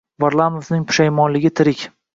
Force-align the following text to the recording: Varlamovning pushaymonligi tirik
Varlamovning 0.23 0.87
pushaymonligi 0.93 1.57
tirik 1.61 1.91